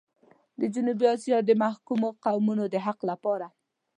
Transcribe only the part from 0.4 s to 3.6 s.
د جنوبي اسيا د محکومو قومونو د حق لپاره.